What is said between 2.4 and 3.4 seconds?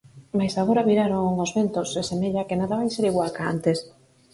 que nada vai ser igual